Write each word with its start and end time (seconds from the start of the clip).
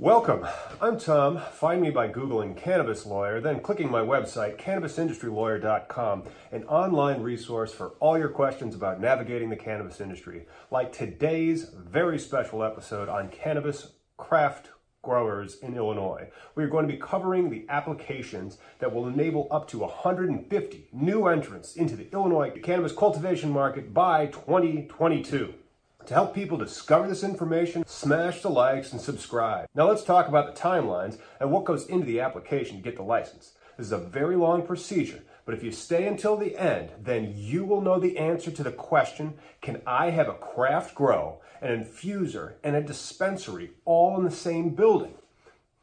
Welcome. 0.00 0.46
I'm 0.80 0.96
Tom. 0.96 1.40
Find 1.54 1.82
me 1.82 1.90
by 1.90 2.06
Googling 2.06 2.56
Cannabis 2.56 3.04
Lawyer, 3.04 3.40
then 3.40 3.58
clicking 3.58 3.90
my 3.90 4.00
website, 4.00 4.56
cannabisindustrylawyer.com, 4.56 6.22
an 6.52 6.62
online 6.66 7.20
resource 7.20 7.74
for 7.74 7.88
all 7.98 8.16
your 8.16 8.28
questions 8.28 8.76
about 8.76 9.00
navigating 9.00 9.50
the 9.50 9.56
cannabis 9.56 10.00
industry, 10.00 10.46
like 10.70 10.92
today's 10.92 11.70
very 11.76 12.16
special 12.16 12.62
episode 12.62 13.08
on 13.08 13.28
cannabis 13.30 13.94
craft 14.16 14.70
growers 15.02 15.56
in 15.56 15.74
Illinois. 15.74 16.28
We 16.54 16.62
are 16.62 16.68
going 16.68 16.86
to 16.86 16.94
be 16.94 17.00
covering 17.00 17.50
the 17.50 17.66
applications 17.68 18.58
that 18.78 18.94
will 18.94 19.08
enable 19.08 19.48
up 19.50 19.66
to 19.70 19.78
150 19.78 20.88
new 20.92 21.26
entrants 21.26 21.74
into 21.74 21.96
the 21.96 22.08
Illinois 22.12 22.56
cannabis 22.62 22.92
cultivation 22.92 23.50
market 23.50 23.92
by 23.92 24.26
2022. 24.26 25.54
To 26.08 26.14
help 26.14 26.34
people 26.34 26.56
discover 26.56 27.06
this 27.06 27.22
information, 27.22 27.84
smash 27.86 28.40
the 28.40 28.48
likes 28.48 28.92
and 28.92 29.00
subscribe. 29.00 29.68
Now 29.74 29.88
let's 29.88 30.02
talk 30.02 30.26
about 30.26 30.46
the 30.46 30.58
timelines 30.58 31.18
and 31.38 31.50
what 31.50 31.66
goes 31.66 31.84
into 31.86 32.06
the 32.06 32.20
application 32.20 32.78
to 32.78 32.82
get 32.82 32.96
the 32.96 33.02
license. 33.02 33.52
This 33.76 33.88
is 33.88 33.92
a 33.92 33.98
very 33.98 34.34
long 34.34 34.66
procedure, 34.66 35.22
but 35.44 35.54
if 35.54 35.62
you 35.62 35.70
stay 35.70 36.06
until 36.06 36.38
the 36.38 36.56
end, 36.56 36.92
then 36.98 37.34
you 37.36 37.66
will 37.66 37.82
know 37.82 38.00
the 38.00 38.16
answer 38.16 38.50
to 38.50 38.62
the 38.62 38.72
question, 38.72 39.34
can 39.60 39.82
I 39.86 40.08
have 40.08 40.28
a 40.28 40.32
craft 40.32 40.94
grow, 40.94 41.42
an 41.60 41.78
infuser, 41.78 42.54
and 42.64 42.74
a 42.74 42.80
dispensary 42.80 43.72
all 43.84 44.16
in 44.16 44.24
the 44.24 44.30
same 44.30 44.70
building? 44.70 45.12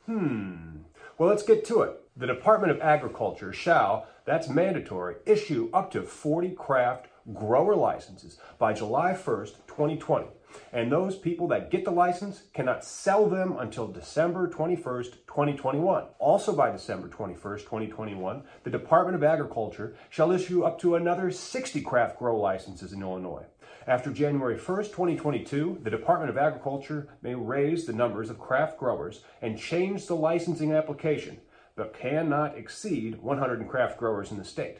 Hmm. 0.07 0.77
Well, 1.20 1.30
let's 1.30 1.44
get 1.44 1.66
to 1.66 1.84
it. 1.84 2.02
The 2.18 2.26
Department 2.26 2.71
of 2.71 2.82
Agriculture 2.82 3.54
shall, 3.54 4.07
that's 4.26 4.49
mandatory, 4.49 5.18
issue 5.27 5.70
up 5.71 5.91
to 5.91 6.02
40 6.02 6.49
craft 6.55 7.10
grower 7.34 7.75
licenses 7.75 8.38
by 8.59 8.73
July 8.73 9.13
1st, 9.13 9.55
2020. 9.67 10.27
And 10.71 10.91
those 10.91 11.17
people 11.17 11.48
that 11.49 11.71
get 11.71 11.84
the 11.84 11.91
license 11.91 12.43
cannot 12.53 12.85
sell 12.85 13.27
them 13.27 13.57
until 13.57 13.88
December 13.88 14.48
21st, 14.48 15.11
2021. 15.27 16.05
Also 16.20 16.55
by 16.55 16.71
December 16.71 17.09
21st, 17.09 17.59
2021, 17.59 18.43
the 18.63 18.70
Department 18.70 19.15
of 19.15 19.23
Agriculture 19.23 19.95
shall 20.09 20.32
issue 20.32 20.63
up 20.63 20.79
to 20.79 20.95
another 20.95 21.32
60 21.32 21.82
craft 21.82 22.17
grow 22.17 22.40
licenses 22.40 22.93
in 22.93 23.01
Illinois. 23.01 23.45
After 23.87 24.12
January 24.12 24.57
1st, 24.57 24.85
2022, 24.85 25.79
the 25.84 25.89
Department 25.89 26.29
of 26.29 26.37
Agriculture 26.37 27.10
may 27.21 27.35
raise 27.35 27.85
the 27.85 27.93
numbers 27.93 28.29
of 28.29 28.39
craft 28.39 28.79
growers 28.79 29.23
and 29.41 29.60
change 29.60 30.07
the 30.07 30.15
licensing 30.15 30.71
application, 30.71 31.39
but 31.76 31.93
cannot 31.93 32.57
exceed 32.57 33.21
100 33.21 33.67
craft 33.67 33.98
growers 33.99 34.32
in 34.32 34.37
the 34.37 34.45
state. 34.45 34.79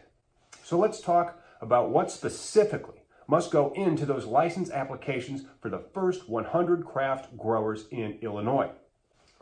So 0.63 0.80
let's 0.80 1.02
talk 1.02 1.39
about 1.61 1.89
what 1.89 2.11
specifically 2.11 3.03
must 3.28 3.52
go 3.52 3.72
into 3.75 4.06
those 4.06 4.25
license 4.25 4.70
applications 4.70 5.44
for 5.59 5.70
the 5.70 5.84
first 5.94 6.30
100 6.30 6.86
craft 6.86 7.38
growers 7.38 7.86
in 7.92 8.17
Illinois. 8.22 8.70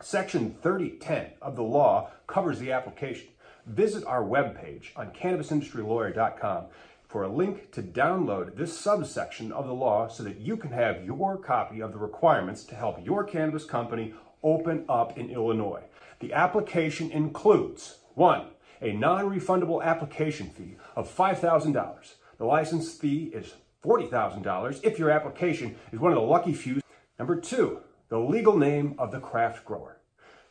Section 0.00 0.56
3010 0.62 1.32
of 1.40 1.56
the 1.56 1.62
law 1.62 2.10
covers 2.26 2.58
the 2.58 2.72
application. 2.72 3.28
Visit 3.66 4.04
our 4.04 4.22
webpage 4.22 4.88
on 4.96 5.10
cannabisindustrylawyer.com 5.12 6.66
for 7.08 7.22
a 7.22 7.28
link 7.28 7.70
to 7.70 7.82
download 7.82 8.56
this 8.56 8.76
subsection 8.76 9.52
of 9.52 9.66
the 9.66 9.72
law 9.72 10.08
so 10.08 10.22
that 10.22 10.40
you 10.40 10.56
can 10.56 10.72
have 10.72 11.04
your 11.04 11.38
copy 11.38 11.80
of 11.80 11.92
the 11.92 11.98
requirements 11.98 12.64
to 12.64 12.74
help 12.74 13.04
your 13.06 13.22
cannabis 13.22 13.64
company 13.64 14.12
open 14.42 14.84
up 14.88 15.16
in 15.16 15.30
Illinois. 15.30 15.82
The 16.20 16.32
application 16.32 17.10
includes 17.10 17.98
one, 18.14 18.48
a 18.84 18.92
non 18.92 19.24
refundable 19.24 19.82
application 19.82 20.50
fee 20.50 20.76
of 20.94 21.12
$5,000. 21.12 22.14
The 22.36 22.44
license 22.44 22.92
fee 22.92 23.30
is 23.34 23.54
$40,000 23.82 24.80
if 24.84 24.98
your 24.98 25.10
application 25.10 25.74
is 25.90 25.98
one 25.98 26.12
of 26.12 26.16
the 26.16 26.22
lucky 26.22 26.52
few. 26.52 26.80
Number 27.18 27.40
two, 27.40 27.80
the 28.10 28.18
legal 28.18 28.58
name 28.58 28.94
of 28.98 29.10
the 29.10 29.20
craft 29.20 29.64
grower. 29.64 29.98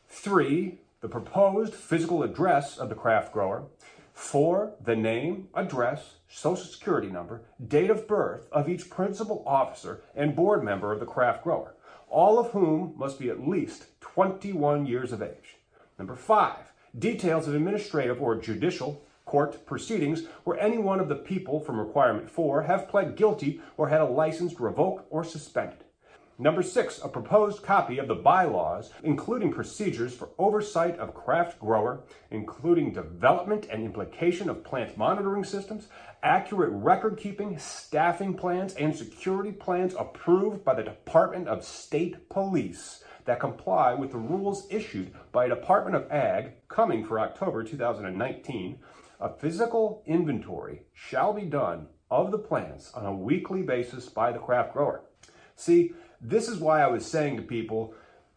Three, 0.07 0.79
the 1.01 1.09
proposed 1.09 1.73
physical 1.73 2.23
address 2.23 2.77
of 2.77 2.89
the 2.89 2.95
craft 2.95 3.31
grower. 3.31 3.65
Four, 4.13 4.73
the 4.83 4.95
name, 4.95 5.49
address, 5.53 6.15
social 6.27 6.65
security 6.65 7.09
number, 7.09 7.43
date 7.65 7.89
of 7.89 8.07
birth 8.07 8.47
of 8.51 8.69
each 8.69 8.89
principal 8.89 9.43
officer 9.45 10.03
and 10.15 10.35
board 10.35 10.63
member 10.63 10.91
of 10.91 10.99
the 10.99 11.05
craft 11.05 11.43
grower, 11.43 11.75
all 12.09 12.39
of 12.39 12.51
whom 12.51 12.93
must 12.95 13.19
be 13.19 13.29
at 13.29 13.47
least 13.47 13.85
21 14.01 14.85
years 14.85 15.11
of 15.11 15.21
age. 15.21 15.57
Number 15.97 16.15
five, 16.15 16.72
details 16.97 17.47
of 17.47 17.55
administrative 17.55 18.21
or 18.21 18.35
judicial 18.35 19.03
court 19.25 19.65
proceedings 19.65 20.23
where 20.43 20.59
any 20.59 20.77
one 20.77 20.99
of 20.99 21.07
the 21.07 21.15
people 21.15 21.59
from 21.59 21.79
requirement 21.79 22.29
4 22.29 22.63
have 22.63 22.89
pled 22.89 23.15
guilty 23.15 23.61
or 23.77 23.89
had 23.89 24.01
a 24.01 24.05
license 24.05 24.59
revoked 24.59 25.07
or 25.09 25.23
suspended. 25.23 25.83
Number 26.39 26.63
six, 26.63 26.99
a 27.03 27.07
proposed 27.07 27.61
copy 27.61 27.99
of 27.99 28.07
the 28.07 28.15
bylaws, 28.15 28.91
including 29.03 29.53
procedures 29.53 30.15
for 30.15 30.29
oversight 30.39 30.97
of 30.97 31.13
craft 31.13 31.59
grower, 31.59 32.01
including 32.31 32.91
development 32.91 33.67
and 33.71 33.83
implication 33.83 34.49
of 34.49 34.63
plant 34.63 34.97
monitoring 34.97 35.43
systems, 35.43 35.87
accurate 36.23 36.71
record 36.73 37.17
keeping, 37.17 37.59
staffing 37.59 38.33
plans, 38.33 38.73
and 38.73 38.95
security 38.95 39.51
plans 39.51 39.93
approved 39.97 40.65
by 40.65 40.73
the 40.73 40.83
Department 40.83 41.47
of 41.47 41.63
State 41.63 42.29
Police 42.29 43.03
that 43.25 43.39
comply 43.39 43.93
with 43.93 44.11
the 44.11 44.17
rules 44.17 44.67
issued 44.69 45.13
by 45.31 45.47
Department 45.47 45.95
of 45.95 46.11
Ag 46.11 46.53
coming 46.67 47.05
for 47.05 47.19
October 47.19 47.63
2019, 47.63 48.79
a 49.19 49.29
physical 49.29 50.03
inventory 50.05 50.83
shall 50.93 51.33
be 51.33 51.45
done 51.45 51.87
of 52.11 52.31
the 52.31 52.37
plants 52.37 52.91
on 52.93 53.05
a 53.05 53.15
weekly 53.15 53.61
basis 53.61 54.09
by 54.09 54.31
the 54.31 54.39
craft 54.39 54.73
grower. 54.73 55.03
See, 55.55 55.93
this 56.21 56.47
is 56.47 56.59
why 56.59 56.81
I 56.81 56.87
was 56.87 57.05
saying 57.05 57.37
to 57.37 57.43
people 57.43 57.93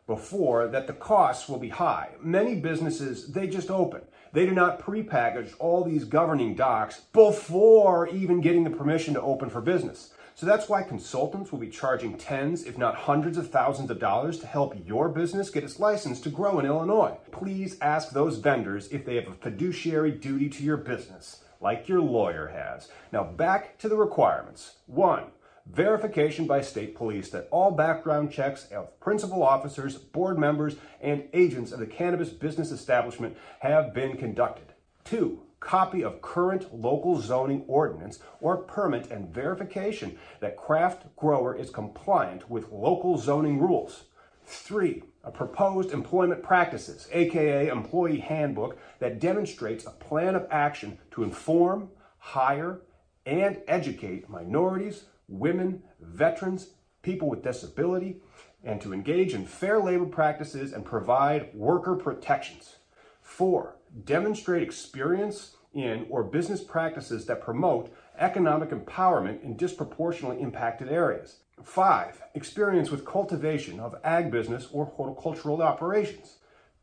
before 0.07 0.69
that 0.69 0.87
the 0.87 0.93
costs 0.93 1.49
will 1.49 1.59
be 1.59 1.69
high. 1.69 2.11
Many 2.21 2.55
businesses, 2.55 3.33
they 3.33 3.49
just 3.49 3.71
open. 3.71 4.03
They 4.33 4.47
do 4.47 4.53
not 4.53 4.81
prepackage 4.81 5.55
all 5.59 5.83
these 5.83 6.05
governing 6.05 6.55
docs 6.55 7.01
before 7.13 8.09
even 8.09 8.41
getting 8.41 8.65
the 8.65 8.71
permission 8.71 9.15
to 9.15 9.23
open 9.23 9.51
for 9.51 9.61
business. 9.61 10.13
So 10.37 10.45
that's 10.45 10.69
why 10.69 10.83
consultants 10.83 11.51
will 11.51 11.59
be 11.59 11.71
charging 11.71 12.19
tens, 12.19 12.65
if 12.65 12.77
not 12.77 12.95
hundreds 12.95 13.39
of 13.39 13.51
thousands 13.51 13.91
of 13.91 13.99
dollars 13.99 14.39
to 14.41 14.47
help 14.47 14.77
your 14.87 15.09
business 15.09 15.49
get 15.49 15.65
its 15.65 15.81
license 15.81 16.21
to 16.21 16.29
grow 16.29 16.59
in 16.59 16.67
Illinois. 16.67 17.17
Please 17.31 17.79
ask 17.81 18.11
those 18.11 18.37
vendors 18.37 18.89
if 18.89 19.07
they 19.07 19.15
have 19.15 19.29
a 19.29 19.33
fiduciary 19.33 20.11
duty 20.11 20.51
to 20.51 20.63
your 20.63 20.77
business, 20.77 21.43
like 21.63 21.89
your 21.89 22.03
lawyer 22.03 22.49
has. 22.49 22.91
Now 23.13 23.25
back 23.25 23.79
to 23.79 23.89
the 23.89 23.97
requirements. 23.97 24.75
One, 24.85 25.25
verification 25.65 26.47
by 26.47 26.61
state 26.61 26.95
police 26.95 27.31
that 27.31 27.49
all 27.51 27.71
background 27.71 28.31
checks 28.31 28.67
of 28.71 29.01
principal 29.01 29.43
officers, 29.43 29.97
board 29.97 30.39
members, 30.39 30.77
and 31.01 31.25
agents 31.33 31.73
of 31.73 31.79
the 31.79 31.87
cannabis 31.87 32.29
business 32.29 32.71
establishment 32.71 33.39
have 33.61 33.95
been 33.95 34.19
conducted. 34.19 34.75
Two, 35.03 35.41
copy 35.67 36.03
of 36.05 36.23
current 36.23 36.73
local 36.73 37.21
zoning 37.21 37.65
ordinance 37.67 38.21
or 38.41 38.59
permit 38.59 39.11
and 39.11 39.29
verification 39.35 40.17
that 40.39 40.57
craft 40.57 41.05
grower 41.17 41.57
is 41.57 41.71
compliant 41.71 42.49
with 42.49 42.71
local 42.71 43.19
zoning 43.19 43.59
rules. 43.59 44.05
Three, 44.45 45.03
a 45.25 45.33
proposed 45.33 45.91
employment 45.91 46.45
practices, 46.45 47.09
aka 47.11 47.67
employee 47.67 48.21
handbook, 48.21 48.79
that 49.01 49.19
demonstrates 49.19 49.85
a 49.85 49.91
plan 49.91 50.37
of 50.37 50.47
action 50.53 50.99
to 51.11 51.25
inform, 51.25 51.91
hire, 52.19 52.83
and 53.27 53.59
educate 53.67 54.31
minorities, 54.31 55.07
women, 55.27 55.83
veterans, 56.01 56.75
people 57.03 57.29
with 57.29 57.43
disability, 57.43 58.21
and 58.63 58.81
to 58.81 58.93
engage 58.93 59.35
in 59.35 59.45
fair 59.45 59.81
labor 59.81 60.07
practices 60.07 60.73
and 60.73 60.85
provide 60.85 61.53
worker 61.55 61.97
protections. 61.97 62.77
Four, 63.21 63.79
demonstrate 64.05 64.63
experience 64.63 65.56
in 65.77 66.07
or 66.09 66.25
business 66.25 66.63
practices 66.63 67.27
that 67.27 67.43
promote 67.43 67.95
economic 68.19 68.71
empowerment 68.71 69.43
in 69.43 69.57
disproportionately 69.57 70.43
impacted 70.43 70.89
areas. 70.89 71.37
Five, 71.63 72.23
experience 72.35 72.91
with 72.91 73.05
cultivation 73.05 73.79
of 73.79 73.95
ag 74.03 74.31
business 74.31 74.69
or 74.73 74.87
horticultural 74.87 75.63
operations. 75.63 76.37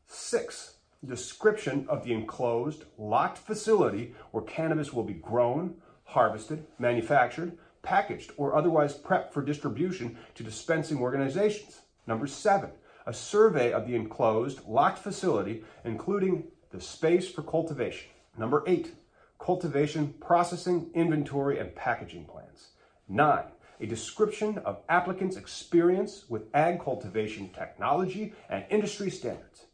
Six, 0.06 0.76
description 1.04 1.86
of 1.90 2.04
the 2.04 2.14
enclosed, 2.14 2.86
locked 2.98 3.38
facility 3.38 4.14
where 4.32 4.44
cannabis 4.44 4.94
will 4.94 5.04
be 5.04 5.14
grown, 5.14 5.76
harvested, 6.06 6.66
manufactured, 6.80 7.58
packaged, 7.82 8.32
or 8.38 8.56
otherwise 8.56 8.98
prepped 8.98 9.32
for 9.34 9.42
distribution 9.44 10.18
to 10.36 10.44
dispensing 10.44 11.00
organizations. 11.00 11.82
Number 12.08 12.28
seven, 12.28 12.70
a 13.06 13.14
survey 13.14 13.74
of 13.74 13.88
the 13.88 13.96
enclosed, 13.96 14.66
locked 14.68 15.00
facility, 15.00 15.64
including 15.84 16.46
the 16.72 16.80
space 16.80 17.30
for 17.30 17.42
cultivation. 17.42 18.08
Number 18.38 18.64
eight, 18.66 18.94
cultivation, 19.40 20.14
processing, 20.20 20.90
inventory, 20.94 21.60
and 21.60 21.76
packaging 21.76 22.26
plans. 22.26 22.70
Nine, 23.08 23.46
a 23.80 23.86
description 23.86 24.58
of 24.60 24.82
applicants' 24.90 25.36
experience 25.36 26.26
with 26.30 26.48
ag 26.54 26.84
cultivation 26.84 27.50
technology 27.50 28.34
and 28.50 28.66
industry 28.70 29.10
standards. 29.10 29.66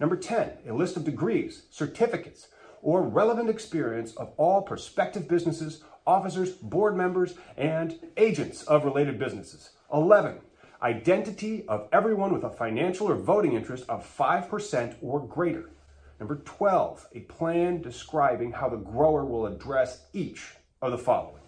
Number 0.00 0.16
10, 0.16 0.52
a 0.68 0.72
list 0.72 0.96
of 0.96 1.04
degrees, 1.04 1.64
certificates, 1.70 2.48
or 2.80 3.02
relevant 3.02 3.50
experience 3.50 4.14
of 4.14 4.32
all 4.36 4.62
prospective 4.62 5.26
businesses, 5.26 5.82
officers, 6.06 6.52
board 6.52 6.96
members, 6.96 7.34
and 7.56 7.98
agents 8.16 8.62
of 8.62 8.84
related 8.84 9.18
businesses. 9.18 9.70
11, 9.92 10.38
identity 10.80 11.66
of 11.66 11.88
everyone 11.92 12.32
with 12.32 12.44
a 12.44 12.50
financial 12.50 13.08
or 13.08 13.16
voting 13.16 13.54
interest 13.54 13.84
of 13.88 14.06
5% 14.06 14.94
or 15.02 15.20
greater. 15.20 15.70
Number 16.18 16.36
12, 16.36 17.08
a 17.14 17.20
plan 17.20 17.80
describing 17.80 18.52
how 18.52 18.68
the 18.68 18.76
grower 18.76 19.24
will 19.24 19.46
address 19.46 20.06
each 20.12 20.54
of 20.82 20.90
the 20.90 20.98
following. 20.98 21.42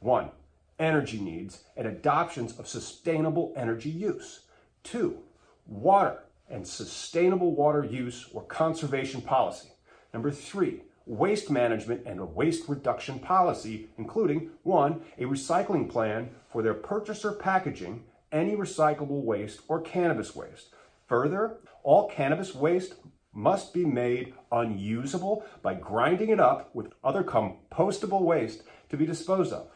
One, 0.00 0.30
energy 0.78 1.20
needs 1.20 1.62
and 1.76 1.86
adoptions 1.86 2.58
of 2.58 2.68
sustainable 2.68 3.52
energy 3.56 3.90
use. 3.90 4.40
Two, 4.82 5.18
water 5.66 6.24
and 6.50 6.66
sustainable 6.66 7.54
water 7.54 7.84
use 7.84 8.26
or 8.32 8.42
conservation 8.42 9.20
policy. 9.20 9.70
Number 10.12 10.30
three, 10.30 10.82
waste 11.06 11.50
management 11.50 12.02
and 12.06 12.18
a 12.18 12.24
waste 12.24 12.68
reduction 12.68 13.18
policy, 13.18 13.88
including 13.98 14.50
one, 14.62 15.02
a 15.18 15.24
recycling 15.24 15.88
plan 15.88 16.30
for 16.48 16.62
their 16.62 16.74
purchaser 16.74 17.32
packaging, 17.32 18.04
any 18.32 18.56
recyclable 18.56 19.22
waste 19.22 19.60
or 19.68 19.80
cannabis 19.80 20.34
waste. 20.34 20.68
Further, 21.06 21.58
all 21.82 22.08
cannabis 22.08 22.54
waste 22.54 22.94
must 23.38 23.72
be 23.72 23.84
made 23.84 24.34
unusable 24.50 25.44
by 25.62 25.72
grinding 25.72 26.28
it 26.28 26.40
up 26.40 26.74
with 26.74 26.92
other 27.04 27.22
compostable 27.22 28.22
waste 28.22 28.64
to 28.88 28.96
be 28.96 29.06
disposed 29.06 29.52
of. 29.52 29.68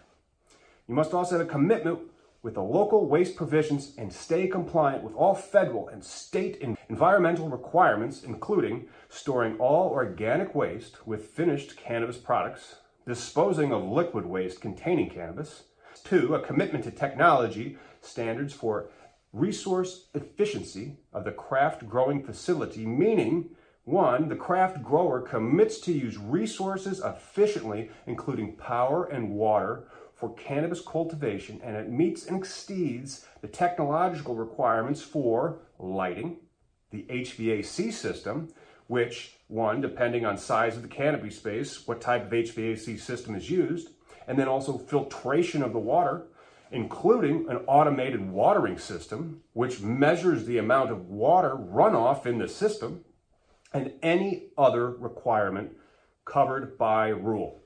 You 0.89 0.97
must 0.97 1.15
also 1.15 1.39
have 1.39 1.47
a 1.47 1.51
commitment 1.51 2.01
with 2.43 2.55
the 2.55 2.63
local 2.63 3.07
waste 3.07 3.37
provisions 3.37 3.93
and 3.97 4.13
stay 4.13 4.49
compliant 4.49 5.05
with 5.05 5.15
all 5.15 5.37
federal 5.37 5.87
and 5.87 6.05
state 6.05 6.61
environmental 6.89 7.49
requirements, 7.49 8.25
including 8.25 8.89
storing 9.09 9.57
all 9.59 9.91
organic 9.91 10.57
waste 10.57 11.07
with 11.07 11.27
finished 11.27 11.77
cannabis 11.77 12.17
products, 12.17 12.77
disposing 13.07 13.73
of 13.73 13.85
liquid 13.85 14.27
waste 14.27 14.61
containing 14.61 15.09
cannabis. 15.09 15.63
Two, 16.03 16.35
a 16.35 16.41
commitment 16.41 16.83
to 16.83 16.91
technology 16.91 17.79
standards 18.01 18.53
for 18.53 18.89
resource 19.33 20.09
efficiency 20.15 20.99
of 21.13 21.25
the 21.25 21.33
craft 21.33 21.89
growing 21.89 22.23
facility, 22.23 22.87
meaning 22.87 23.51
one, 23.85 24.29
the 24.29 24.37
craft 24.37 24.83
grower 24.83 25.21
commits 25.21 25.81
to 25.81 25.93
use 25.93 26.17
resources 26.17 27.01
efficiently, 27.01 27.91
including 28.07 28.57
power 28.57 29.05
and 29.05 29.31
water, 29.31 29.89
for 30.15 30.33
cannabis 30.35 30.81
cultivation, 30.81 31.61
and 31.65 31.75
it 31.75 31.91
meets 31.91 32.27
and 32.27 32.37
exceeds 32.37 33.27
the 33.41 33.49
technological 33.49 34.37
requirements 34.37 35.03
for 35.03 35.59
lighting, 35.81 36.37
the 36.93 37.05
HVAC 37.11 37.93
system, 37.93 38.49
which, 38.87 39.35
one, 39.49 39.81
depending 39.81 40.25
on 40.25 40.39
size 40.39 40.77
of 40.77 40.83
the 40.83 40.89
canopy 40.89 41.31
space, 41.31 41.89
what 41.89 42.01
type 42.01 42.27
of 42.27 42.31
HVAC 42.31 43.01
system 43.01 43.35
is 43.35 43.51
used, 43.51 43.89
and 44.29 44.39
then 44.39 44.47
also 44.47 44.79
filtration 44.79 45.61
of 45.61 45.73
the 45.73 45.79
water, 45.81 46.29
including 46.73 47.47
an 47.49 47.59
automated 47.67 48.31
watering 48.31 48.79
system, 48.79 49.43
which 49.53 49.81
measures 49.81 50.47
the 50.47 50.59
amount 50.59 50.91
of 50.91 51.09
water 51.09 51.55
runoff 51.55 52.27
in 52.27 52.39
the 52.39 52.49
system, 52.49 53.05
and 53.73 53.93
any 54.03 54.49
other 54.57 54.91
requirement 54.91 55.73
covered 56.25 56.77
by 56.79 57.09
rule. 57.09 57.63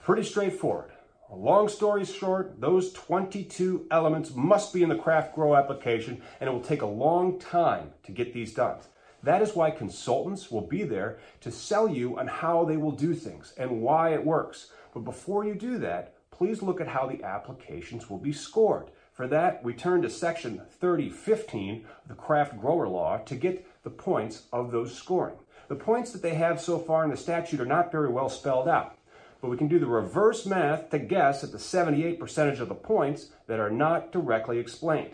Pretty 0.00 0.24
straightforward. 0.24 0.90
Long 1.34 1.68
story 1.68 2.04
short, 2.04 2.60
those 2.60 2.92
22 2.92 3.86
elements 3.90 4.34
must 4.34 4.74
be 4.74 4.82
in 4.82 4.90
the 4.90 4.96
craft 4.96 5.34
grow 5.34 5.54
application 5.54 6.20
and 6.38 6.48
it 6.48 6.52
will 6.52 6.60
take 6.60 6.82
a 6.82 6.86
long 6.86 7.38
time 7.38 7.92
to 8.02 8.12
get 8.12 8.34
these 8.34 8.52
done. 8.52 8.76
That 9.22 9.40
is 9.40 9.54
why 9.54 9.70
consultants 9.70 10.50
will 10.50 10.66
be 10.66 10.82
there 10.82 11.18
to 11.40 11.50
sell 11.50 11.88
you 11.88 12.18
on 12.18 12.26
how 12.26 12.64
they 12.64 12.76
will 12.76 12.90
do 12.92 13.14
things 13.14 13.54
and 13.56 13.80
why 13.80 14.12
it 14.12 14.26
works. 14.26 14.72
But 14.92 15.04
before 15.04 15.46
you 15.46 15.54
do 15.54 15.78
that, 15.78 16.11
please 16.32 16.62
look 16.62 16.80
at 16.80 16.88
how 16.88 17.06
the 17.06 17.22
applications 17.22 18.10
will 18.10 18.18
be 18.18 18.32
scored. 18.32 18.88
For 19.12 19.28
that, 19.28 19.62
we 19.62 19.74
turn 19.74 20.02
to 20.02 20.10
section 20.10 20.62
3015 20.80 21.84
of 22.02 22.08
the 22.08 22.14
craft 22.14 22.60
grower 22.60 22.88
law 22.88 23.18
to 23.18 23.36
get 23.36 23.64
the 23.84 23.90
points 23.90 24.42
of 24.52 24.72
those 24.72 24.92
scoring. 24.92 25.36
The 25.68 25.76
points 25.76 26.10
that 26.12 26.22
they 26.22 26.34
have 26.34 26.60
so 26.60 26.78
far 26.78 27.04
in 27.04 27.10
the 27.10 27.16
statute 27.16 27.60
are 27.60 27.66
not 27.66 27.92
very 27.92 28.08
well 28.08 28.28
spelled 28.28 28.68
out 28.68 28.96
but 29.42 29.50
we 29.50 29.56
can 29.56 29.68
do 29.68 29.80
the 29.80 29.86
reverse 29.86 30.46
math 30.46 30.88
to 30.90 31.00
guess 31.00 31.42
at 31.42 31.50
the 31.50 31.58
78 31.58 32.18
percentage 32.18 32.60
of 32.60 32.68
the 32.68 32.74
points 32.76 33.30
that 33.48 33.58
are 33.58 33.70
not 33.70 34.12
directly 34.12 34.58
explained. 34.58 35.10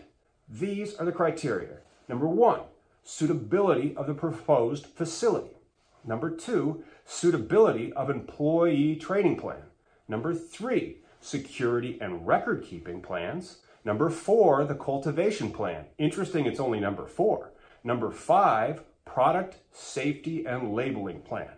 These 0.47 0.95
are 0.95 1.05
the 1.05 1.11
criteria. 1.11 1.77
Number 2.07 2.27
one, 2.27 2.61
suitability 3.03 3.95
of 3.97 4.05
the 4.05 4.13
proposed 4.13 4.85
facility. 4.85 5.55
Number 6.05 6.29
two, 6.29 6.83
suitability 7.05 7.91
of 7.93 8.09
employee 8.09 8.95
training 8.95 9.37
plan. 9.37 9.63
Number 10.07 10.33
three, 10.35 10.97
security 11.19 11.97
and 12.01 12.25
record 12.25 12.63
keeping 12.63 13.01
plans. 13.01 13.57
Number 13.85 14.09
four, 14.09 14.65
the 14.65 14.75
cultivation 14.75 15.51
plan. 15.51 15.85
Interesting, 15.97 16.45
it's 16.45 16.59
only 16.59 16.79
number 16.79 17.05
four. 17.05 17.51
Number 17.83 18.11
five, 18.11 18.83
product 19.05 19.57
safety 19.71 20.45
and 20.45 20.73
labeling 20.73 21.21
plan. 21.21 21.49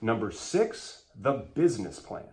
Number 0.00 0.30
six, 0.30 1.04
the 1.18 1.44
business 1.54 1.98
plan. 1.98 2.24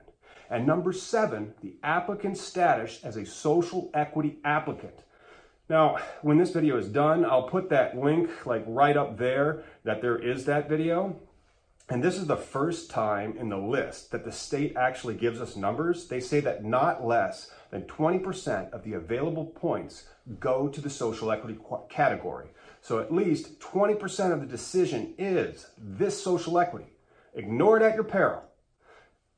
And 0.50 0.66
number 0.66 0.94
seven, 0.94 1.54
the 1.62 1.76
applicant 1.84 2.38
status 2.38 3.02
as 3.04 3.18
a 3.18 3.26
social 3.26 3.90
equity 3.94 4.38
applicant. 4.46 5.04
Now, 5.70 5.98
when 6.22 6.38
this 6.38 6.52
video 6.52 6.78
is 6.78 6.88
done, 6.88 7.26
I'll 7.26 7.50
put 7.50 7.70
that 7.70 7.98
link 7.98 8.46
like 8.46 8.64
right 8.66 8.96
up 8.96 9.18
there 9.18 9.64
that 9.84 10.02
there 10.02 10.18
is 10.18 10.46
that 10.46 10.70
video. 10.70 11.20
And 11.89 12.04
this 12.04 12.18
is 12.18 12.28
the 12.28 12.36
first 12.36 12.89
time 12.89 13.38
in 13.38 13.48
the 13.48 13.57
list 13.57 14.12
that 14.12 14.25
the 14.25 14.31
state 14.31 14.75
actually 14.75 15.16
gives 15.16 15.39
us 15.39 15.56
numbers. 15.56 16.07
They 16.07 16.19
say 16.19 16.42
that 16.42 16.66
not 16.66 17.06
less 17.06 17.50
than 17.72 17.84
20% 17.84 18.72
of 18.72 18.84
the 18.84 18.94
available 18.94 19.45
points 19.45 20.04
go 20.39 20.68
to 20.68 20.81
the 20.81 20.89
social 20.89 21.31
equity 21.31 21.57
category. 21.89 22.48
So 22.81 23.00
at 23.00 23.13
least 23.13 23.60
20% 23.62 24.34
of 24.34 24.42
the 24.42 24.45
decision 24.45 25.13
is 25.18 25.68
this 25.78 26.22
social 26.22 26.60
equity. 26.60 26.88
Ignore 27.34 27.78
it 27.78 27.84
at 27.84 27.95
your 27.95 28.04
peril. 28.04 28.44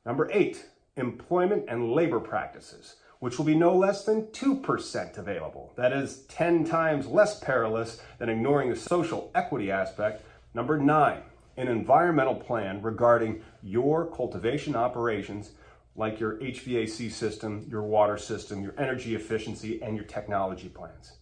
Number 0.04 0.30
eight, 0.31 0.66
employment 0.98 1.66
and 1.68 1.92
labor 1.92 2.19
practices, 2.19 2.95
which 3.19 3.38
will 3.38 3.45
be 3.45 3.56
no 3.56 3.75
less 3.75 4.06
than 4.06 4.24
2% 4.28 5.18
available. 5.18 5.74
That 5.75 5.94
is 5.94 6.22
10 6.30 6.66
times 6.66 7.06
less 7.06 7.40
perilous 7.40 8.02
than 8.18 8.30
ignoring 8.30 8.72
the 8.72 8.75
social 8.75 9.30
equity 9.36 9.69
aspect. 9.69 10.24
Number 10.56 10.78
nine, 10.78 11.22
an 11.60 11.68
environmental 11.68 12.36
plan 12.36 12.82
regarding 12.82 13.42
your 13.62 14.06
cultivation 14.06 14.76
operations 14.76 15.52
like 15.96 16.20
your 16.20 16.38
HVAC 16.38 17.12
system, 17.12 17.68
your 17.70 17.84
water 17.84 18.18
system, 18.18 18.64
your 18.64 18.74
energy 18.78 19.14
efficiency, 19.14 19.82
and 19.82 19.96
your 19.96 20.06
technology 20.06 20.70
plans. 20.70 21.18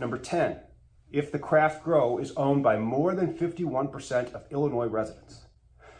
Number 0.00 0.16
10, 0.16 0.56
if 1.10 1.30
the 1.30 1.38
craft 1.38 1.84
grow 1.84 2.16
is 2.16 2.32
owned 2.38 2.62
by 2.62 2.78
more 2.78 3.14
than 3.14 3.34
51% 3.34 4.32
of 4.32 4.50
Illinois 4.50 4.86
residents. 4.86 5.42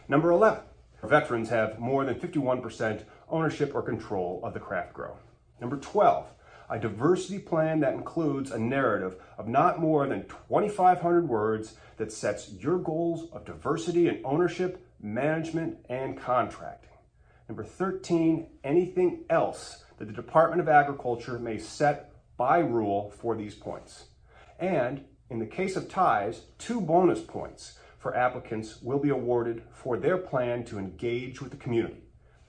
Number 0.07 0.31
11, 0.31 0.63
Veterans 1.03 1.49
have 1.49 1.77
more 1.77 2.03
than 2.03 2.15
51% 2.15 3.03
ownership 3.29 3.75
or 3.75 3.83
control 3.83 4.41
of 4.43 4.55
the 4.55 4.59
craft 4.59 4.93
grow. 4.93 5.17
Number 5.61 5.77
12, 5.77 6.25
a 6.73 6.79
diversity 6.79 7.37
plan 7.37 7.81
that 7.81 7.93
includes 7.93 8.49
a 8.49 8.57
narrative 8.57 9.15
of 9.37 9.47
not 9.47 9.79
more 9.79 10.07
than 10.07 10.27
2,500 10.27 11.29
words 11.29 11.75
that 11.97 12.11
sets 12.11 12.51
your 12.53 12.79
goals 12.79 13.29
of 13.31 13.45
diversity 13.45 14.07
and 14.07 14.19
ownership, 14.25 14.83
management, 14.99 15.77
and 15.87 16.19
contracting. 16.19 16.89
Number 17.47 17.63
13, 17.63 18.47
anything 18.63 19.23
else 19.29 19.83
that 19.99 20.05
the 20.05 20.13
Department 20.13 20.61
of 20.61 20.67
Agriculture 20.67 21.37
may 21.37 21.59
set 21.59 22.11
by 22.37 22.57
rule 22.57 23.13
for 23.21 23.35
these 23.35 23.53
points. 23.53 24.05
And 24.59 25.05
in 25.29 25.37
the 25.37 25.45
case 25.45 25.75
of 25.75 25.87
ties, 25.87 26.41
two 26.57 26.81
bonus 26.81 27.21
points 27.21 27.77
for 27.99 28.17
applicants 28.17 28.81
will 28.81 28.97
be 28.97 29.09
awarded 29.09 29.61
for 29.71 29.95
their 29.95 30.17
plan 30.17 30.63
to 30.65 30.79
engage 30.79 31.39
with 31.39 31.51
the 31.51 31.57
community. 31.57 32.01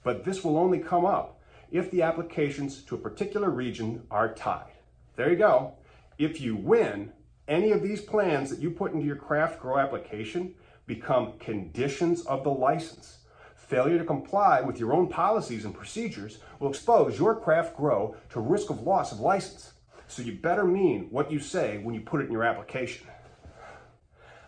But 0.03 0.25
this 0.25 0.43
will 0.43 0.57
only 0.57 0.79
come 0.79 1.05
up 1.05 1.39
if 1.71 1.91
the 1.91 2.01
applications 2.01 2.81
to 2.83 2.95
a 2.95 2.99
particular 2.99 3.49
region 3.49 4.03
are 4.11 4.33
tied. 4.33 4.71
There 5.15 5.29
you 5.29 5.37
go. 5.37 5.73
If 6.17 6.41
you 6.41 6.55
win, 6.55 7.11
any 7.47 7.71
of 7.71 7.83
these 7.83 8.01
plans 8.01 8.49
that 8.49 8.59
you 8.59 8.71
put 8.71 8.93
into 8.93 9.05
your 9.05 9.15
craft 9.15 9.59
grow 9.59 9.77
application 9.77 10.55
become 10.87 11.37
conditions 11.39 12.21
of 12.25 12.43
the 12.43 12.51
license. 12.51 13.19
Failure 13.55 13.97
to 13.97 14.05
comply 14.05 14.61
with 14.61 14.79
your 14.79 14.93
own 14.93 15.07
policies 15.07 15.65
and 15.65 15.73
procedures 15.73 16.39
will 16.59 16.69
expose 16.69 17.17
your 17.17 17.35
craft 17.35 17.75
grow 17.75 18.15
to 18.29 18.39
risk 18.39 18.69
of 18.69 18.81
loss 18.81 19.11
of 19.11 19.19
license. 19.19 19.73
So 20.07 20.21
you 20.21 20.33
better 20.33 20.65
mean 20.65 21.07
what 21.09 21.31
you 21.31 21.39
say 21.39 21.79
when 21.79 21.95
you 21.95 22.01
put 22.01 22.21
it 22.21 22.25
in 22.25 22.31
your 22.31 22.43
application. 22.43 23.07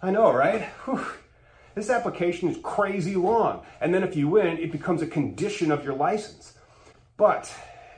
I 0.01 0.11
know, 0.11 0.31
right? 0.31 0.63
Whew. 0.85 1.03
This 1.73 1.89
application 1.89 2.49
is 2.49 2.57
crazy 2.63 3.15
long. 3.15 3.63
And 3.81 3.93
then 3.93 4.03
if 4.03 4.15
you 4.15 4.27
win, 4.27 4.57
it 4.57 4.71
becomes 4.71 5.01
a 5.01 5.07
condition 5.07 5.71
of 5.71 5.83
your 5.83 5.93
license. 5.95 6.53
But 7.17 7.51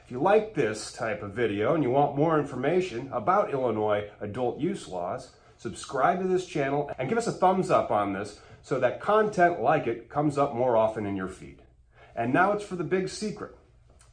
if 0.05 0.11
you 0.11 0.21
like 0.21 0.53
this 0.53 0.93
type 0.93 1.21
of 1.21 1.33
video 1.33 1.75
and 1.75 1.83
you 1.83 1.89
want 1.89 2.15
more 2.15 2.39
information 2.39 3.09
about 3.11 3.51
Illinois 3.51 4.09
adult 4.21 4.59
use 4.59 4.87
laws, 4.87 5.31
subscribe 5.57 6.21
to 6.21 6.27
this 6.27 6.45
channel 6.45 6.89
and 6.97 7.09
give 7.09 7.17
us 7.17 7.27
a 7.27 7.33
thumbs 7.33 7.69
up 7.69 7.91
on 7.91 8.13
this 8.13 8.39
so 8.61 8.79
that 8.79 9.01
content 9.01 9.61
like 9.61 9.87
it 9.87 10.09
comes 10.09 10.37
up 10.37 10.55
more 10.55 10.77
often 10.77 11.05
in 11.05 11.17
your 11.17 11.27
feed. 11.27 11.61
And 12.15 12.33
now 12.33 12.53
it's 12.53 12.63
for 12.63 12.77
the 12.77 12.83
big 12.85 13.09
secret. 13.09 13.57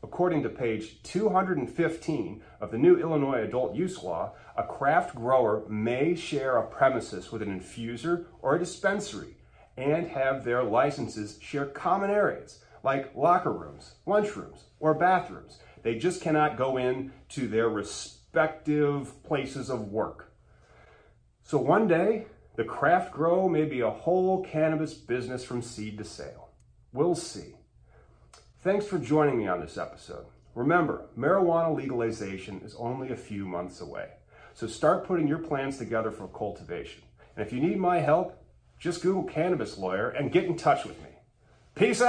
According 0.03 0.43
to 0.43 0.49
page 0.49 1.01
215 1.05 2.43
of 2.61 2.73
the 2.73 2.79
new 2.79 2.99
Illinois 2.99 3.43
adult 3.43 3.77
use 3.77 4.03
law, 4.03 4.33
a 4.57 4.65
craft 4.65 5.15
grower 5.15 5.63
may 5.69 6.17
share 6.17 6.57
a 6.57 6.67
premises 6.67 7.31
with 7.31 7.43
an 7.43 7.61
infuser 7.61 8.25
or 8.43 8.57
a 8.57 8.59
dispensary 8.59 9.37
and 9.77 10.09
have 10.09 10.43
their 10.43 10.65
licenses 10.65 11.39
share 11.41 11.67
common 11.67 12.11
areas 12.11 12.59
like 12.87 13.17
locker 13.17 13.53
rooms, 13.53 13.97
lunchrooms, 14.07 14.61
or 14.79 14.95
bathrooms. 14.95 15.59
They 15.83 15.97
just 15.97 16.23
cannot 16.23 16.57
go 16.57 16.77
in 16.77 17.11
to 17.31 17.49
their 17.49 17.69
respective 17.69 19.25
places 19.25 19.69
of 19.69 19.91
work. 19.91 20.33
So 21.43 21.59
one 21.59 21.89
day, 21.89 22.27
the 22.55 22.63
craft 22.63 23.11
grow 23.13 23.49
may 23.49 23.65
be 23.65 23.81
a 23.81 23.91
whole 23.91 24.45
cannabis 24.45 24.95
business 24.95 25.45
from 25.45 25.63
seed 25.63 25.99
to 25.99 26.05
sale. 26.05 26.51
We'll 26.93 27.17
see. 27.17 27.57
Thanks 28.61 28.87
for 28.87 28.99
joining 28.99 29.37
me 29.37 29.49
on 29.49 29.61
this 29.61 29.77
episode. 29.77 30.27
Remember, 30.55 31.07
marijuana 31.19 31.77
legalization 31.77 32.61
is 32.65 32.77
only 32.77 33.11
a 33.11 33.17
few 33.17 33.47
months 33.47 33.81
away. 33.81 34.11
So 34.55 34.69
start 34.69 35.05
putting 35.05 35.27
your 35.27 35.39
plans 35.39 35.77
together 35.77 36.13
for 36.13 36.29
cultivation. 36.29 37.03
And 37.37 37.45
if 37.45 37.53
you 37.53 37.61
need 37.61 37.79
my 37.79 37.99
help, 37.99 38.41
just 38.79 39.03
Google 39.03 39.25
cannabis 39.25 39.77
lawyer 39.77 40.11
and 40.11 40.31
get 40.31 40.45
in 40.45 40.57
touch 40.57 40.85
with 40.85 41.03
me. 41.03 41.11
Peace 41.77 42.01
out. 42.01 42.05